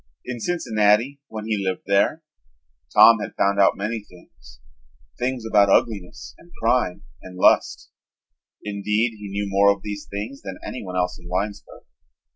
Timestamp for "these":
9.83-10.07